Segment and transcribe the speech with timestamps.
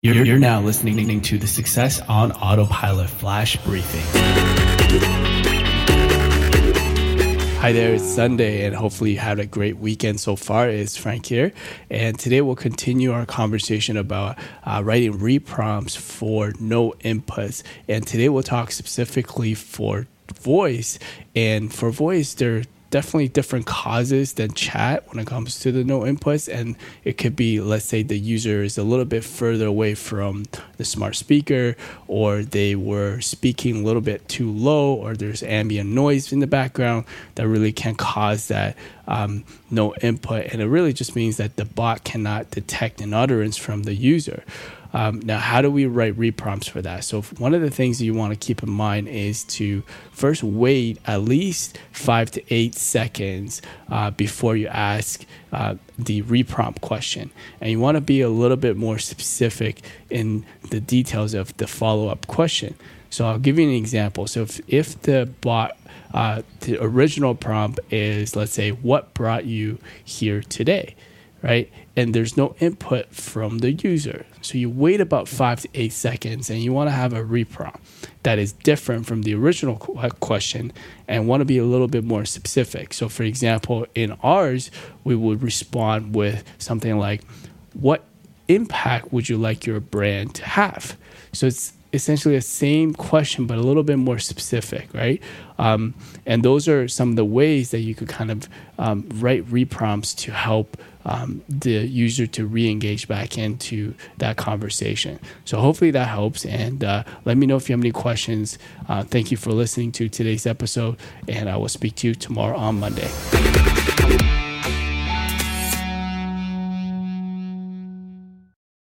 [0.00, 4.00] You're, you're now listening to the Success on Autopilot Flash Briefing.
[7.56, 10.68] Hi there, it's Sunday, and hopefully you had a great weekend so far.
[10.68, 11.52] It's Frank here,
[11.90, 17.64] and today we'll continue our conversation about uh, writing reprompts for no inputs.
[17.88, 21.00] And today we'll talk specifically for voice,
[21.34, 26.00] and for voice, there definitely different causes than chat when it comes to the no
[26.00, 29.94] inputs and it could be let's say the user is a little bit further away
[29.94, 30.44] from
[30.78, 35.90] the smart speaker or they were speaking a little bit too low or there's ambient
[35.90, 38.76] noise in the background that really can cause that
[39.06, 40.46] um, no input.
[40.52, 44.44] And it really just means that the bot cannot detect an utterance from the user
[44.92, 47.04] um, now, how do we write reprompts for that?
[47.04, 50.98] So, one of the things you want to keep in mind is to first wait
[51.06, 53.60] at least five to eight seconds
[53.90, 57.30] uh, before you ask uh, the reprompt question.
[57.60, 61.66] And you want to be a little bit more specific in the details of the
[61.66, 62.74] follow up question.
[63.10, 64.26] So, I'll give you an example.
[64.26, 65.76] So, if, if the bot
[66.14, 70.94] uh, the original prompt is, let's say, what brought you here today?
[71.42, 71.70] Right?
[71.96, 74.26] And there's no input from the user.
[74.40, 77.80] So you wait about five to eight seconds and you want to have a reprompt
[78.22, 80.72] that is different from the original uh, question
[81.06, 82.92] and want to be a little bit more specific.
[82.92, 84.70] So, for example, in ours,
[85.04, 87.22] we would respond with something like,
[87.74, 88.04] What
[88.48, 90.96] impact would you like your brand to have?
[91.32, 95.22] So it's essentially the same question, but a little bit more specific, right?
[95.58, 95.94] Um,
[96.26, 100.14] and those are some of the ways that you could kind of um, write reprompts
[100.18, 105.18] to help um, the user to re-engage back into that conversation.
[105.44, 106.44] So hopefully that helps.
[106.44, 108.58] And uh, let me know if you have any questions.
[108.88, 112.56] Uh, thank you for listening to today's episode, and I will speak to you tomorrow
[112.56, 113.08] on Monday.